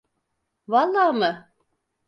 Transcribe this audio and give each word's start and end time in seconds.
Valla 0.67 1.13
mı? 1.13 1.53